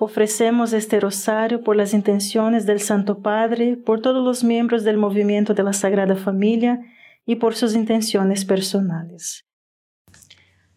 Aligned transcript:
Ofrecemos 0.00 0.72
este 0.72 0.98
rosario 0.98 1.62
por 1.62 1.76
las 1.76 1.94
intenciones 1.94 2.66
del 2.66 2.80
Santo 2.80 3.20
Padre, 3.20 3.76
por 3.76 4.02
todos 4.02 4.24
los 4.24 4.42
miembros 4.42 4.82
del 4.82 4.96
movimiento 4.96 5.54
de 5.54 5.62
la 5.62 5.72
Sagrada 5.72 6.16
Familia 6.16 6.80
y 7.24 7.36
por 7.36 7.54
sus 7.54 7.74
intenciones 7.74 8.44
personales. 8.44 9.44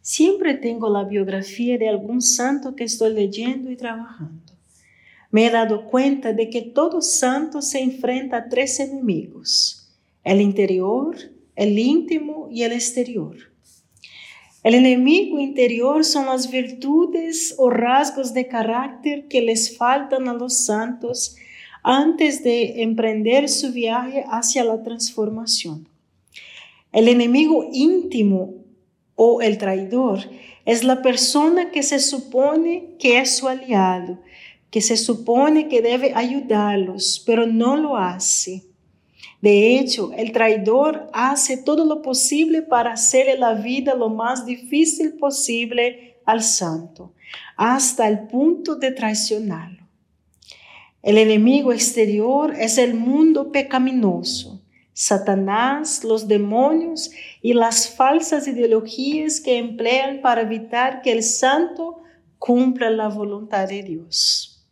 Siempre 0.02 0.54
tengo 0.54 0.90
la 0.90 1.04
biografía 1.04 1.78
de 1.78 1.90
algún 1.90 2.22
santo 2.22 2.76
que 2.76 2.84
estoy 2.84 3.14
leyendo 3.14 3.72
y 3.72 3.76
trabajando. 3.76 4.54
Me 5.32 5.48
he 5.48 5.50
dado 5.50 5.86
cuenta 5.88 6.32
de 6.32 6.50
que 6.50 6.62
todo 6.62 7.02
santo 7.02 7.62
se 7.62 7.82
enfrenta 7.82 8.38
a 8.38 8.50
tres 8.50 8.80
enemigos, 8.80 9.92
el 10.24 10.42
interior, 10.42 11.18
el 11.56 11.78
íntimo 11.78 12.48
y 12.52 12.64
el 12.64 12.72
exterior. 12.72 13.36
El 14.64 14.76
enemigo 14.76 15.40
interior 15.40 16.04
son 16.04 16.26
las 16.26 16.52
virtudes 16.52 17.56
o 17.58 17.70
rasgos 17.70 18.34
de 18.34 18.48
carácter 18.48 19.28
que 19.28 19.42
les 19.42 19.78
faltan 19.78 20.28
a 20.28 20.34
los 20.34 20.66
santos 20.66 21.36
antes 21.84 22.44
de 22.44 22.82
emprender 22.84 23.50
su 23.50 23.72
viaje 23.72 24.26
hacia 24.30 24.64
la 24.64 24.84
transformación. 24.84 25.88
El 26.92 27.08
enemigo 27.08 27.70
íntimo 27.72 28.56
o 29.16 29.42
el 29.42 29.58
traidor 29.58 30.20
es 30.66 30.84
la 30.84 31.02
persona 31.02 31.72
que 31.72 31.84
se 31.84 32.00
supone 32.00 32.96
que 33.00 33.20
es 33.20 33.38
su 33.38 33.48
aliado, 33.48 34.20
que 34.70 34.82
se 34.82 34.98
supone 34.98 35.70
que 35.70 35.82
debe 35.82 36.12
ayudarlos, 36.14 37.24
pero 37.26 37.46
no 37.46 37.78
lo 37.78 37.96
hace. 37.96 38.67
De 39.42 39.78
hecho, 39.78 40.12
el 40.18 40.32
traidor 40.32 41.10
hace 41.14 41.58
todo 41.58 41.86
lo 41.86 42.02
posible 42.02 42.64
para 42.64 42.94
hacerle 42.94 43.38
la 43.38 43.54
vida 43.54 43.94
lo 43.94 44.10
más 44.10 44.46
difícil 44.46 45.14
posible 45.14 46.18
al 46.26 46.42
santo, 46.42 47.14
hasta 47.56 48.08
el 48.08 48.28
punto 48.28 48.76
de 48.76 48.92
traicionarlo. 48.92 49.86
El 51.04 51.20
enemigo 51.20 51.72
exterior 51.72 52.54
es 52.58 52.78
el 52.80 52.96
mundo 52.96 53.52
pecaminoso, 53.52 54.62
Satanás, 54.94 56.04
los 56.04 56.28
demonios 56.28 57.12
y 57.44 57.54
las 57.54 57.88
falsas 57.88 58.48
ideologías 58.48 59.40
que 59.40 59.60
emplean 59.60 60.22
para 60.22 60.42
evitar 60.42 61.04
que 61.04 61.12
el 61.12 61.22
santo 61.22 62.02
cumpla 62.40 62.90
la 62.90 63.08
voluntad 63.08 63.68
de 63.68 63.84
Dios. 63.84 64.66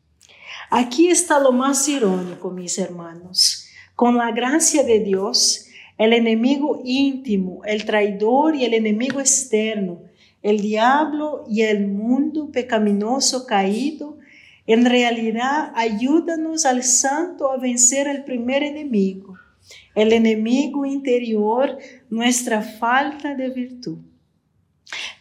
Aquí 0.72 1.09
está 1.09 1.39
lo 1.39 1.52
más 1.52 1.88
irónico, 1.88 2.50
mis 2.50 2.79
hermanos 2.79 3.64
con 3.95 4.17
la 4.17 4.31
gracia 4.31 4.83
de 4.83 4.99
Dios, 4.99 5.67
el 5.97 6.11
enemigo 6.13 6.81
íntimo, 6.83 7.61
el 7.65 7.85
traidor 7.85 8.55
y 8.55 8.65
el 8.65 8.73
enemigo 8.73 9.19
externo, 9.19 10.01
el 10.41 10.59
diablo 10.59 11.45
y 11.49 11.61
el 11.61 11.88
mundo 11.88 12.51
pecaminoso 12.51 13.47
caído, 13.47 14.17
en 14.67 14.85
realidad 14.85 15.71
ayúdanos 15.75 16.66
al 16.66 16.83
santo 16.83 17.51
a 17.51 17.57
vencer 17.57 18.07
el 18.07 18.25
primer 18.25 18.63
enemigo, 18.63 19.38
el 19.95 20.11
enemigo 20.11 20.85
interior, 20.85 21.77
nuestra 22.09 22.61
falta 22.61 23.33
de 23.33 23.49
virtud. 23.49 23.99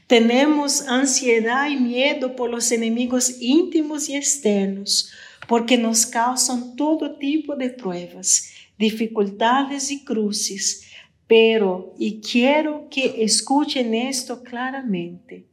Tenemos 0.06 0.86
ansiedad 0.88 1.68
y 1.68 1.76
miedo 1.76 2.36
por 2.36 2.50
los 2.50 2.72
enemigos 2.72 3.40
íntimos 3.40 4.08
y 4.08 4.16
externos, 4.16 5.12
porque 5.46 5.78
nos 5.78 6.06
causan 6.06 6.74
todo 6.74 7.16
tipo 7.16 7.54
de 7.54 7.70
pruebas 7.70 8.53
dificultades 8.78 9.90
y 9.90 10.04
cruces, 10.04 10.84
pero, 11.26 11.94
y 11.98 12.20
quiero 12.20 12.88
que 12.90 13.24
escuchen 13.24 13.94
esto 13.94 14.42
claramente, 14.42 15.46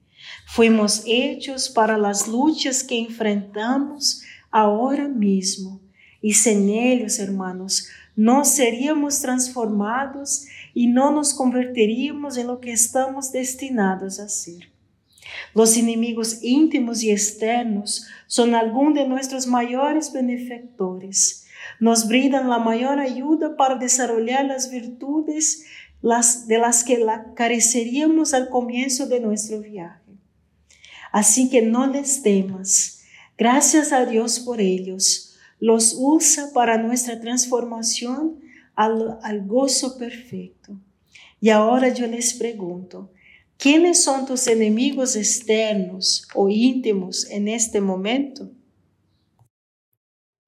fuimos 0.47 1.03
hechos 1.05 1.69
para 1.69 1.97
las 1.97 2.27
luchas 2.27 2.83
que 2.83 2.99
enfrentamos 2.99 4.23
ahora 4.49 5.07
mismo, 5.07 5.81
y 6.21 6.33
sin 6.33 6.69
ellos, 6.69 7.19
hermanos, 7.19 7.87
no 8.15 8.43
seríamos 8.45 9.21
transformados 9.21 10.45
y 10.73 10.87
no 10.87 11.11
nos 11.11 11.33
convertiríamos 11.33 12.37
en 12.37 12.47
lo 12.47 12.59
que 12.59 12.71
estamos 12.71 13.31
destinados 13.31 14.19
a 14.19 14.27
ser. 14.27 14.69
Los 15.55 15.77
enemigos 15.77 16.39
íntimos 16.43 17.01
y 17.03 17.11
externos 17.11 18.05
son 18.27 18.53
algunos 18.53 18.95
de 18.95 19.07
nuestros 19.07 19.47
mayores 19.47 20.11
benefactores 20.11 21.40
nos 21.81 22.07
brindan 22.07 22.47
la 22.47 22.59
mayor 22.59 22.99
ayuda 22.99 23.57
para 23.57 23.75
desarrollar 23.75 24.45
las 24.45 24.69
virtudes 24.69 25.65
de 26.03 26.57
las 26.59 26.83
que 26.83 27.03
careceríamos 27.33 28.35
al 28.35 28.49
comienzo 28.49 29.07
de 29.07 29.19
nuestro 29.19 29.61
viaje. 29.61 30.13
Así 31.11 31.49
que 31.49 31.63
no 31.63 31.87
les 31.87 32.21
temas. 32.21 33.01
Gracias 33.35 33.91
a 33.91 34.05
Dios 34.05 34.39
por 34.39 34.61
ellos. 34.61 35.35
Los 35.59 35.95
usa 35.97 36.51
para 36.53 36.77
nuestra 36.77 37.19
transformación 37.19 38.39
al, 38.75 39.17
al 39.23 39.41
gozo 39.47 39.97
perfecto. 39.97 40.77
Y 41.39 41.49
ahora 41.49 41.89
yo 41.89 42.05
les 42.05 42.35
pregunto, 42.35 43.09
¿quiénes 43.57 44.03
son 44.03 44.27
tus 44.27 44.45
enemigos 44.45 45.15
externos 45.15 46.27
o 46.35 46.47
íntimos 46.47 47.27
en 47.31 47.47
este 47.47 47.81
momento? 47.81 48.51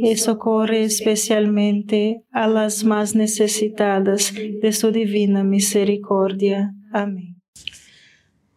y 0.00 0.16
socorre 0.16 0.84
especialmente 0.84 2.22
a 2.30 2.46
las 2.46 2.84
más 2.84 3.16
necesitadas 3.16 4.32
de 4.32 4.72
su 4.72 4.92
divina 4.92 5.42
misericordia. 5.42 6.72
Amén. 6.92 7.42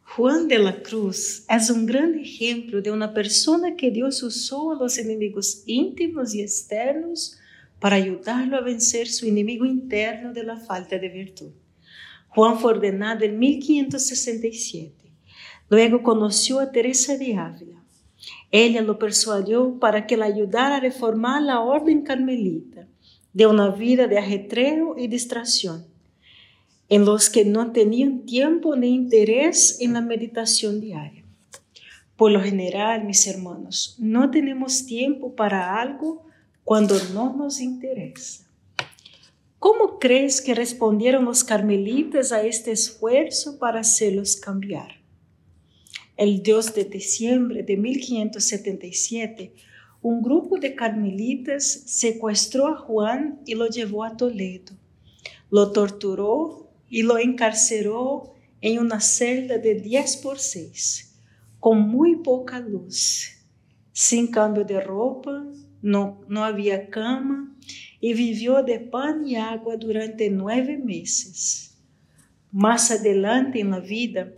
Juan 0.04 0.48
de 0.48 0.60
la 0.60 0.84
Cruz 0.84 1.46
es 1.50 1.70
un 1.72 1.88
gran 1.88 2.20
ejemplo 2.20 2.82
de 2.82 2.92
una 2.92 3.14
persona 3.14 3.76
que 3.76 3.90
Dios 3.90 4.22
usó 4.22 4.72
a 4.72 4.76
los 4.76 5.00
enemigos 5.00 5.64
íntimos 5.66 6.36
y 6.36 6.42
externos 6.42 7.40
para 7.80 7.96
ayudarlo 7.96 8.58
a 8.58 8.62
vencer 8.62 9.08
su 9.08 9.26
enemigo 9.26 9.66
interno 9.66 10.34
de 10.34 10.44
la 10.44 10.58
falta 10.58 11.00
de 11.00 11.10
virtud. 11.10 11.52
Juan 12.28 12.60
fue 12.60 12.74
ordenado 12.74 13.26
en 13.26 13.40
1567. 13.40 15.12
Luego 15.70 16.04
conoció 16.04 16.60
a 16.60 16.72
Teresa 16.72 17.18
de 17.18 17.36
Ávila 17.36 17.81
ella 18.52 18.82
lo 18.82 19.00
persuadió 19.00 19.80
para 19.80 20.06
que 20.06 20.18
la 20.18 20.26
ayudara 20.26 20.78
a 20.78 20.80
reformar 20.82 21.42
la 21.42 21.62
orden 21.62 22.02
carmelita 22.02 22.86
de 23.34 23.48
una 23.48 23.70
vida 23.70 24.08
de 24.08 24.18
ajetreo 24.18 24.96
y 24.98 25.08
distracción, 25.08 25.86
en 26.90 27.06
los 27.06 27.30
que 27.30 27.46
no 27.46 27.72
tenían 27.72 28.26
tiempo 28.26 28.76
ni 28.76 28.90
interés 28.90 29.80
en 29.80 29.94
la 29.94 30.02
meditación 30.02 30.82
diaria. 30.82 31.24
Por 32.18 32.32
lo 32.32 32.42
general, 32.42 33.06
mis 33.06 33.26
hermanos, 33.26 33.96
no 33.98 34.30
tenemos 34.30 34.86
tiempo 34.86 35.34
para 35.34 35.82
algo 35.82 36.24
cuando 36.64 36.96
no 37.14 37.34
nos 37.34 37.62
interesa. 37.62 38.46
¿Cómo 39.58 40.00
crees 40.00 40.42
que 40.42 40.54
respondieron 40.54 41.24
los 41.26 41.44
carmelitas 41.44 42.32
a 42.32 42.44
este 42.44 42.72
esfuerzo 42.72 43.58
para 43.60 43.80
hacerlos 43.80 44.36
cambiar? 44.36 45.01
El 46.18 46.44
Dios 46.44 46.74
de 46.74 46.86
diciembre 46.86 47.64
de 47.64 47.78
1577, 47.78 49.54
un 50.02 50.22
grupo 50.22 50.58
de 50.58 50.76
carmelitas 50.76 51.64
secuestró 51.86 52.68
a 52.68 52.78
Juan 52.78 53.40
y 53.46 53.56
lo 53.56 53.68
llevó 53.68 54.04
a 54.04 54.18
Toledo. 54.18 54.74
Lo 55.50 55.72
torturó 55.72 56.70
y 56.90 57.04
lo 57.04 57.18
encarceró 57.18 58.34
en 58.62 58.80
una 58.80 59.00
celda 59.00 59.58
de 59.58 59.76
10 59.76 60.18
por 60.18 60.40
6, 60.40 61.16
con 61.60 61.88
muy 61.88 62.18
poca 62.18 62.60
luz, 62.60 63.38
sin 63.92 64.28
cambio 64.28 64.64
de 64.64 64.80
ropa, 64.82 65.46
no, 65.82 66.22
no 66.28 66.44
había 66.44 66.90
cama 66.90 67.56
y 68.00 68.14
vivió 68.14 68.64
de 68.64 68.80
pan 68.80 69.28
y 69.28 69.36
agua 69.36 69.78
durante 69.78 70.30
nueve 70.30 70.78
meses. 70.78 71.78
Más 72.52 72.92
adelante 72.92 73.60
en 73.60 73.72
la 73.72 73.80
vida, 73.80 74.32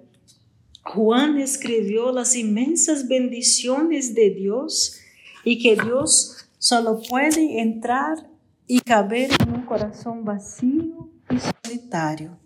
Juan 0.84 1.40
escribió 1.40 2.12
las 2.12 2.36
inmensas 2.36 3.08
bendiciones 3.08 4.14
de 4.14 4.30
Dios 4.32 5.00
y 5.44 5.62
que 5.62 5.82
Dios 5.82 6.50
solo 6.60 7.02
puede 7.10 7.62
entrar 7.62 8.30
y 8.68 8.82
caber 8.82 9.32
en 9.42 9.54
un 9.54 9.66
corazón 9.66 10.26
vacío 10.26 11.10
y 11.30 11.38
solitario. 11.40 12.38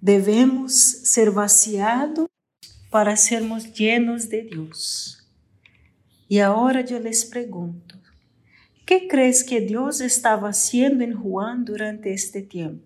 Debemos 0.00 0.72
ser 0.72 1.32
vaciados 1.32 2.28
para 2.90 3.16
sermos 3.16 3.72
llenos 3.72 4.28
de 4.28 4.42
Dios. 4.42 5.28
Y 6.28 6.38
ahora 6.38 6.82
yo 6.82 7.00
les 7.00 7.24
pregunto, 7.24 7.96
¿qué 8.84 9.08
crees 9.08 9.42
que 9.42 9.60
Dios 9.60 10.00
estaba 10.00 10.50
haciendo 10.50 11.02
en 11.02 11.14
Juan 11.14 11.64
durante 11.64 12.12
este 12.12 12.42
tiempo? 12.42 12.85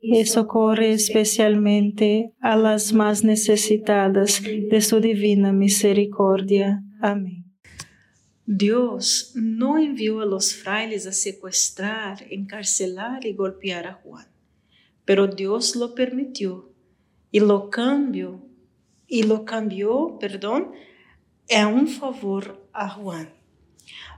y 0.00 0.24
socorre 0.24 0.92
especialmente 0.92 2.32
a 2.40 2.56
las 2.56 2.92
más 2.92 3.22
necesitadas 3.22 4.42
de 4.42 4.80
su 4.80 5.00
divina 5.00 5.52
misericordia. 5.52 6.82
Amén. 7.00 7.44
Dios 8.46 9.32
no 9.36 9.78
envió 9.78 10.20
a 10.20 10.26
los 10.26 10.54
frailes 10.54 11.06
a 11.06 11.12
secuestrar, 11.12 12.26
encarcelar 12.30 13.24
y 13.24 13.34
golpear 13.34 13.86
a 13.86 13.94
Juan, 13.94 14.26
pero 15.04 15.28
Dios 15.28 15.76
lo 15.76 15.94
permitió 15.94 16.72
y 17.30 17.40
lo 17.40 17.70
cambió 17.70 18.44
y 19.06 19.24
lo 19.24 19.44
cambió, 19.44 20.18
perdón, 20.18 20.72
a 21.54 21.66
un 21.66 21.88
favor 21.88 22.68
a 22.72 22.88
Juan. 22.88 23.39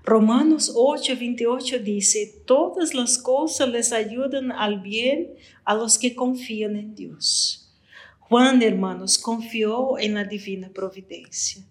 Romanos 0.05 0.73
8, 0.75 1.15
28 1.19 1.79
dice, 1.79 2.43
todas 2.45 2.93
las 2.93 3.19
cosas 3.19 3.69
les 3.69 3.93
ayudan 3.93 4.51
al 4.51 4.81
bien 4.81 5.35
a 5.65 5.75
los 5.75 5.97
que 5.97 6.17
confían 6.17 6.75
en 6.77 6.95
Dios. 6.97 7.71
Juan, 8.19 8.63
hermanos, 8.63 9.17
confió 9.19 9.99
en 9.99 10.15
la 10.15 10.25
divina 10.25 10.71
providencia. 10.71 11.63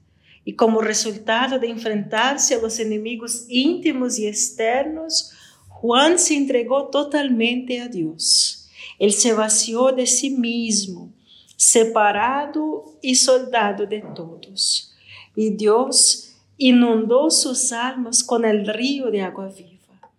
Y 0.46 0.54
como 0.54 0.82
resultado 0.82 1.60
de 1.60 1.68
enfrentarse 1.68 2.56
a 2.56 2.62
los 2.62 2.80
enemigos 2.80 3.46
íntimos 3.50 4.18
y 4.18 4.28
externos, 4.28 5.32
Juan 5.68 6.18
se 6.18 6.36
entregó 6.36 6.88
totalmente 6.88 7.82
a 7.82 7.88
Dios. 7.88 8.70
Él 8.98 9.12
se 9.12 9.34
vació 9.34 9.92
de 9.92 10.08
sí 10.08 10.30
mismo, 10.30 11.12
separado 11.58 12.98
y 13.02 13.16
soldado 13.16 13.86
de 13.86 14.02
todos. 14.16 14.96
Y 15.36 15.50
Dios 15.50 16.31
inundó 16.62 17.32
sus 17.32 17.72
almas 17.72 18.24
con 18.24 18.46
el 18.46 18.68
río 18.68 19.10
de 19.10 19.24
agua 19.24 19.48
viva. 19.48 20.12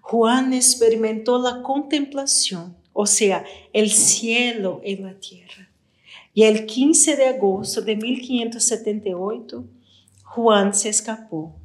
Juan 0.00 0.52
experimentó 0.52 1.40
la 1.40 1.60
contemplación, 1.62 2.76
o 2.92 3.04
sea, 3.04 3.44
el 3.72 3.90
cielo 3.90 4.80
en 4.84 5.02
la 5.02 5.14
tierra. 5.18 5.70
Y 6.34 6.44
el 6.44 6.66
15 6.66 7.16
de 7.16 7.26
agosto 7.26 7.82
de 7.82 7.96
1578, 7.96 9.64
Juan 10.22 10.72
se 10.72 10.88
escapó. 10.88 11.56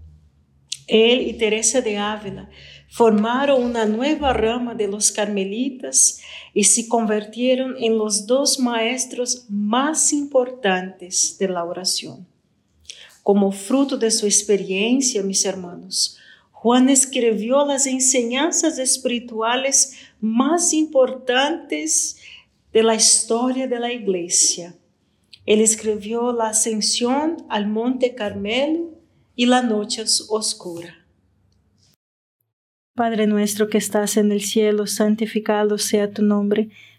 Él 0.88 1.27
y 1.27 1.33
Teresa 1.33 1.81
de 1.81 1.97
Ávila 1.97 2.50
formaron 2.89 3.62
una 3.62 3.86
nueva 3.86 4.33
rama 4.33 4.74
de 4.74 4.88
los 4.88 5.12
carmelitas 5.12 6.21
y 6.55 6.63
se 6.63 6.88
convirtieron 6.88 7.75
en 7.77 8.00
los 8.00 8.25
dos 8.25 8.59
maestros 8.59 9.45
más 9.47 10.12
importantes 10.12 11.38
de 11.38 11.50
la 11.50 11.63
oración. 11.63 12.25
Como 13.27 13.51
fruto 13.51 13.98
de 13.98 14.10
su 14.10 14.25
experiencia, 14.25 15.22
mis 15.22 15.43
hermanos, 15.43 16.17
Juan 16.51 16.88
escribió 16.88 17.65
las 17.65 17.86
enseñanzas 17.86 18.79
espirituales 18.79 19.98
más 20.22 20.72
importantes 20.72 22.22
de 22.72 22.84
la 22.84 22.96
historia 22.96 23.67
de 23.67 23.81
la 23.81 23.91
iglesia. 23.91 24.77
Él 25.46 25.60
escribió 25.60 26.31
la 26.31 26.51
ascensión 26.51 27.36
al 27.50 27.67
Monte 27.67 28.15
Carmelo 28.15 28.93
y 29.36 29.46
la 29.46 29.62
noche 29.62 30.05
oscura. 30.29 31.05
Padre 32.96 33.27
nuestro 33.27 33.67
que 33.67 33.77
estás 33.77 34.15
en 34.15 34.31
el 34.31 34.39
cielo, 34.39 34.88
santificado 34.88 35.77
sea 35.77 36.10
tu 36.13 36.22
nombre. 36.22 36.69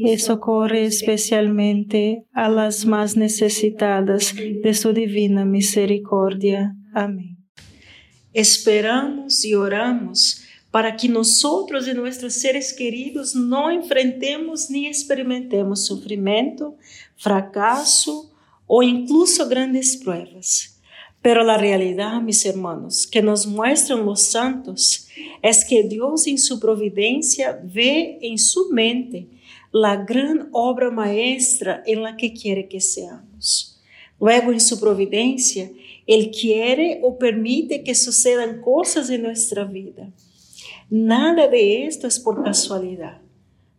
y 0.00 0.18
socorre 0.18 0.84
especialmente 0.84 2.24
a 2.32 2.48
las 2.48 2.86
más 2.86 3.16
necesitadas 3.16 4.34
de 4.36 4.74
su 4.74 4.92
divina 4.92 5.44
misericordia. 5.44 6.76
Amén. 6.94 7.36
Esperamos 8.32 9.44
y 9.44 9.54
oramos 9.54 10.44
para 10.70 10.96
que 10.96 11.08
nosotros 11.08 11.88
y 11.88 11.94
nuestros 11.94 12.34
seres 12.34 12.72
queridos 12.72 13.34
no 13.34 13.70
enfrentemos 13.70 14.70
ni 14.70 14.86
experimentemos 14.86 15.86
sufrimiento, 15.86 16.76
fracaso 17.16 18.30
o 18.66 18.82
incluso 18.82 19.48
grandes 19.48 19.96
pruebas. 19.96 20.80
Pero 21.20 21.42
la 21.42 21.58
realidad, 21.58 22.20
mis 22.22 22.46
hermanos, 22.46 23.06
que 23.06 23.22
nos 23.22 23.46
muestran 23.46 24.04
los 24.04 24.22
santos 24.22 25.08
es 25.42 25.64
que 25.64 25.82
Dios 25.82 26.28
en 26.28 26.38
su 26.38 26.60
providencia 26.60 27.58
ve 27.64 28.18
en 28.22 28.38
su 28.38 28.68
mente 28.70 29.37
la 29.72 29.96
gran 29.96 30.48
obra 30.52 30.90
maestra 30.90 31.82
en 31.86 32.02
la 32.02 32.16
que 32.16 32.32
quiere 32.32 32.68
que 32.68 32.80
seamos. 32.80 33.80
Luego, 34.20 34.52
en 34.52 34.60
su 34.60 34.80
providencia, 34.80 35.70
Él 36.06 36.30
quiere 36.30 37.00
o 37.02 37.18
permite 37.18 37.84
que 37.84 37.94
sucedan 37.94 38.60
cosas 38.60 39.10
en 39.10 39.22
nuestra 39.22 39.64
vida 39.64 40.10
Nada 40.90 41.48
de 41.48 41.84
esto 41.84 42.06
es 42.06 42.18
por 42.18 42.42
casualidad, 42.42 43.20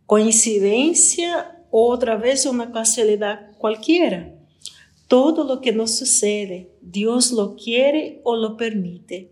coincidencia 0.05 1.57
o 1.71 1.89
otra 1.89 2.17
vez 2.17 2.45
una 2.45 2.71
casualidad 2.71 3.47
cualquiera. 3.57 4.35
Todo 5.07 5.43
lo 5.43 5.59
que 5.59 5.71
nos 5.71 5.97
sucede, 5.97 6.69
Dios 6.81 7.31
lo 7.31 7.55
quiere 7.55 8.21
o 8.23 8.35
lo 8.35 8.57
permite. 8.57 9.31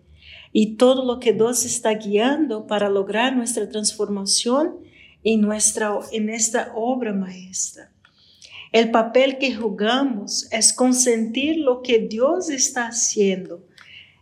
Y 0.52 0.78
todo 0.78 1.06
lo 1.06 1.20
que 1.20 1.34
Dios 1.34 1.66
está 1.66 1.94
guiando 1.94 2.66
para 2.66 2.90
lograr 2.90 3.36
nuestra 3.36 3.70
transformación 3.70 4.78
en, 5.28 5.42
nuestra, 5.42 6.00
en 6.14 6.30
esta 6.30 6.72
obra 6.74 7.12
maestra. 7.12 7.92
El 8.72 8.92
papel 8.92 9.38
que 9.38 9.54
jugamos 9.54 10.48
es 10.52 10.72
consentir 10.72 11.58
lo 11.58 11.82
que 11.82 12.00
Dios 12.00 12.50
está 12.50 12.88
haciendo, 12.88 13.68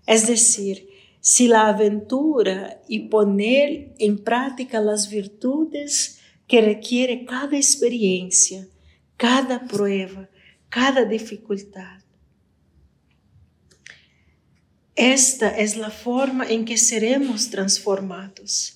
es 0.08 0.26
decir, 0.26 0.90
si 1.20 1.48
la 1.48 1.68
aventura 1.68 2.82
y 2.88 3.08
poner 3.10 3.94
en 4.00 4.18
práctica 4.24 4.82
las 4.82 5.08
virtudes 5.10 6.22
que 6.48 6.62
requiere 6.62 7.24
cada 7.26 7.56
experiencia, 7.56 8.68
cada 9.16 9.68
prueba, 9.68 10.28
cada 10.70 11.06
dificultad. 11.06 12.00
Esta 14.96 15.56
es 15.56 15.78
la 15.78 15.92
forma 15.92 16.48
en 16.48 16.66
que 16.66 16.78
seremos 16.78 17.52
transformados. 17.52 18.75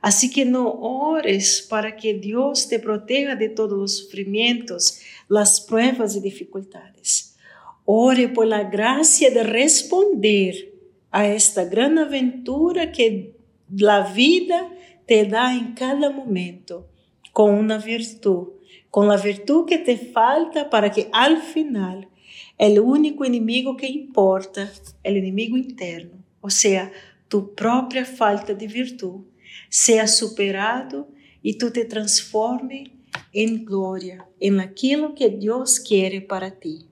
Así 0.00 0.30
que 0.30 0.44
no 0.44 0.70
ores 0.70 1.66
para 1.68 1.96
que 1.96 2.14
Dios 2.14 2.68
te 2.68 2.78
proteja 2.78 3.36
de 3.36 3.50
todos 3.50 3.78
los 3.78 3.96
sufrimientos, 3.98 5.00
las 5.28 5.60
pruebas 5.60 6.16
y 6.16 6.20
dificultades. 6.20 7.36
Ore 7.84 8.28
por 8.28 8.46
la 8.46 8.64
gracia 8.64 9.30
de 9.30 9.42
responder 9.42 10.72
a 11.10 11.28
esta 11.28 11.64
gran 11.64 11.98
aventura 11.98 12.92
que 12.92 13.34
la 13.70 14.12
vida 14.12 14.70
te 15.06 15.24
da 15.26 15.54
en 15.54 15.74
cada 15.74 16.10
momento 16.10 16.88
con 17.32 17.54
una 17.54 17.78
virtud, 17.78 18.48
con 18.90 19.08
la 19.08 19.16
virtud 19.16 19.66
que 19.66 19.78
te 19.78 19.96
falta 19.96 20.70
para 20.70 20.90
que 20.90 21.08
al 21.12 21.38
final 21.42 22.08
el 22.58 22.80
único 22.80 23.24
enemigo 23.24 23.76
que 23.76 23.86
importa, 23.86 24.70
el 25.02 25.16
enemigo 25.16 25.56
interno, 25.56 26.12
o 26.40 26.50
sea, 26.50 26.90
tu 27.28 27.54
propia 27.54 28.04
falta 28.04 28.54
de 28.54 28.66
virtud, 28.66 29.22
sea 29.68 30.08
superado 30.08 31.08
y 31.42 31.58
tú 31.58 31.70
te 31.70 31.84
transforme 31.84 32.92
en 33.32 33.64
gloria, 33.64 34.26
en 34.40 34.60
aquello 34.60 35.14
que 35.14 35.28
Dios 35.30 35.80
quiere 35.80 36.20
para 36.20 36.50
ti. 36.52 36.86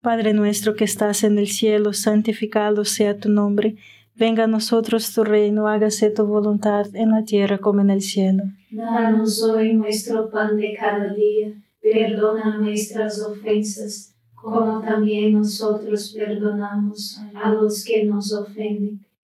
Padre 0.00 0.34
nuestro 0.34 0.76
que 0.76 0.84
estás 0.84 1.24
en 1.24 1.38
el 1.38 1.48
cielo, 1.48 1.92
santificado 1.92 2.84
sea 2.84 3.18
tu 3.18 3.28
nombre. 3.28 3.76
Venga 4.14 4.44
a 4.44 4.46
nosotros 4.46 5.12
tu 5.12 5.24
reino, 5.24 5.66
hágase 5.66 6.10
tu 6.10 6.24
voluntad 6.24 6.86
en 6.94 7.10
la 7.10 7.24
tierra 7.24 7.58
como 7.58 7.80
en 7.80 7.90
el 7.90 8.02
cielo. 8.02 8.44
Danos 8.70 9.42
hoy 9.42 9.74
nuestro 9.74 10.30
pan 10.30 10.56
de 10.56 10.76
cada 10.78 11.12
día. 11.12 11.52
Perdona 11.82 12.56
nuestras 12.58 13.20
ofensas, 13.20 14.14
como 14.34 14.80
también 14.80 15.34
nosotros 15.34 16.14
perdonamos 16.16 17.20
a 17.34 17.50
los 17.52 17.84
que 17.84 18.04
nos 18.04 18.32
ofenden. 18.32 19.05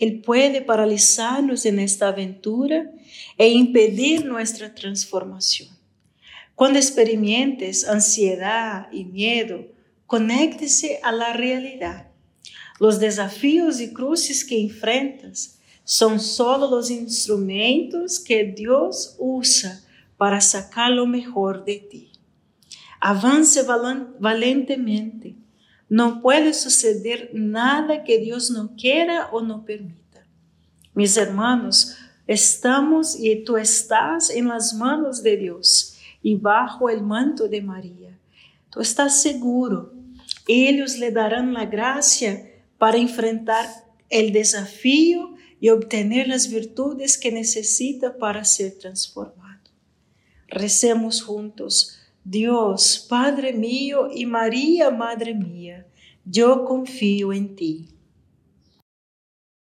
él 0.00 0.22
puede 0.22 0.62
paralizarnos 0.62 1.66
en 1.66 1.78
esta 1.78 2.08
aventura 2.08 2.90
e 3.36 3.48
impedir 3.48 4.24
nuestra 4.24 4.74
transformación. 4.74 5.68
Cuando 6.54 6.78
experimentes 6.78 7.86
ansiedad 7.86 8.88
y 8.90 9.04
miedo, 9.04 9.66
conéctese 10.06 11.00
a 11.02 11.12
la 11.12 11.34
realidad. 11.34 12.08
Los 12.78 12.98
desafíos 12.98 13.78
y 13.80 13.92
cruces 13.92 14.42
que 14.44 14.58
enfrentas 14.58 15.58
son 15.84 16.18
solo 16.18 16.70
los 16.70 16.90
instrumentos 16.90 18.20
que 18.20 18.44
Dios 18.44 19.16
usa 19.18 19.82
para 20.16 20.40
sacar 20.40 20.90
lo 20.92 21.06
mejor 21.06 21.64
de 21.66 21.76
ti. 21.76 22.12
Avance 23.00 23.62
valentemente 24.18 25.36
no 25.90 26.22
puede 26.22 26.54
suceder 26.54 27.30
nada 27.34 28.04
que 28.04 28.18
Dios 28.18 28.50
no 28.50 28.76
quiera 28.76 29.28
o 29.32 29.42
no 29.42 29.64
permita. 29.64 30.24
Mis 30.94 31.16
hermanos, 31.16 31.96
estamos 32.28 33.18
y 33.18 33.44
tú 33.44 33.56
estás 33.56 34.30
en 34.30 34.48
las 34.48 34.72
manos 34.72 35.24
de 35.24 35.36
Dios 35.36 35.98
y 36.22 36.36
bajo 36.36 36.88
el 36.88 37.02
manto 37.02 37.48
de 37.48 37.60
María. 37.60 38.16
Tú 38.70 38.80
estás 38.80 39.20
seguro. 39.20 39.92
Ellos 40.46 40.96
le 40.96 41.10
darán 41.10 41.52
la 41.52 41.66
gracia 41.66 42.48
para 42.78 42.96
enfrentar 42.96 43.66
el 44.08 44.32
desafío 44.32 45.34
y 45.58 45.70
obtener 45.70 46.28
las 46.28 46.48
virtudes 46.48 47.18
que 47.18 47.32
necesita 47.32 48.16
para 48.16 48.44
ser 48.44 48.78
transformado. 48.78 49.58
Recemos 50.46 51.20
juntos. 51.20 51.99
Dios, 52.24 53.06
Padre 53.08 53.54
mío 53.54 54.08
y 54.12 54.26
María, 54.26 54.90
Madre 54.90 55.34
mía, 55.34 55.86
yo 56.24 56.64
confío 56.64 57.32
en 57.32 57.56
ti. 57.56 57.88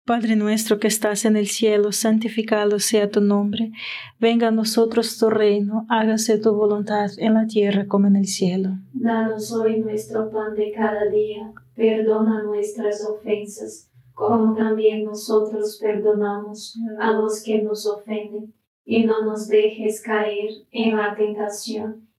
Padre 0.06 0.36
nuestro 0.36 0.80
que 0.80 0.88
estás 0.88 1.26
en 1.26 1.36
el 1.36 1.48
cielo, 1.48 1.92
santificado 1.92 2.78
sea 2.80 3.10
tu 3.10 3.22
nombre. 3.22 3.72
Venga 4.20 4.50
a 4.50 4.52
nosotros 4.52 5.18
tu 5.18 5.30
reino, 5.30 5.86
hágase 5.90 6.38
tu 6.38 6.54
voluntad 6.54 7.10
en 7.18 7.34
la 7.34 7.48
tierra 7.48 7.88
como 7.88 8.08
en 8.08 8.18
el 8.18 8.28
cielo. 8.28 8.70
Danos 8.92 9.52
hoy 9.54 9.80
nuestro 9.80 10.30
pan 10.30 10.56
de 10.56 10.74
cada 10.74 11.10
día, 11.10 11.54
perdona 11.74 12.44
nuestras 12.44 13.04
ofensas, 13.10 13.90
como 14.14 14.54
también 14.54 15.06
nosotros 15.06 15.80
perdonamos 15.82 16.78
a 17.00 17.12
los 17.12 17.42
que 17.42 17.64
nos 17.64 17.88
ofenden, 17.88 18.54
y 18.86 19.06
no 19.06 19.24
nos 19.24 19.48
dejes 19.48 20.02
caer 20.02 20.50
en 20.72 20.98
la 20.98 21.16
tentación 21.16 22.13